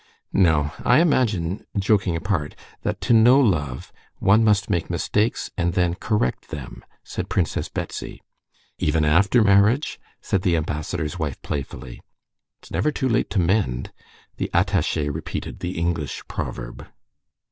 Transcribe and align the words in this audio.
"No; 0.33 0.71
I 0.83 0.99
imagine, 0.99 1.63
joking 1.77 2.15
apart, 2.15 2.55
that 2.81 2.99
to 3.01 3.13
know 3.13 3.39
love, 3.39 3.93
one 4.17 4.43
must 4.43 4.67
make 4.67 4.89
mistakes 4.89 5.51
and 5.55 5.73
then 5.73 5.93
correct 5.93 6.47
them," 6.49 6.83
said 7.03 7.29
Princess 7.29 7.69
Betsy. 7.69 8.19
"Even 8.79 9.05
after 9.05 9.43
marriage?" 9.43 9.99
said 10.19 10.41
the 10.41 10.57
ambassador's 10.57 11.19
wife 11.19 11.39
playfully. 11.43 12.01
"'It's 12.61 12.71
never 12.71 12.91
too 12.91 13.07
late 13.07 13.29
to 13.29 13.37
mend.'" 13.39 13.93
The 14.37 14.49
attaché 14.55 15.13
repeated 15.13 15.59
the 15.59 15.77
English 15.77 16.23
proverb. 16.27 16.87